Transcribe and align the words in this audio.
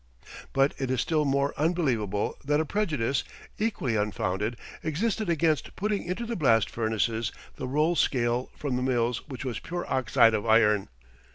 But 0.51 0.73
it 0.79 0.89
is 0.89 0.99
still 0.99 1.25
more 1.25 1.53
unbelievable 1.57 2.35
that 2.43 2.59
a 2.59 2.65
prejudice, 2.65 3.23
equally 3.59 3.95
unfounded, 3.95 4.57
existed 4.81 5.29
against 5.29 5.75
putting 5.75 6.01
into 6.05 6.25
the 6.25 6.35
blast 6.35 6.71
furnaces 6.71 7.31
the 7.57 7.67
roll 7.67 7.95
scale 7.95 8.49
from 8.57 8.77
the 8.77 8.81
mills 8.81 9.29
which 9.29 9.45
was 9.45 9.59
pure 9.59 9.85
oxide 9.87 10.33
of 10.33 10.43
iron. 10.43 10.89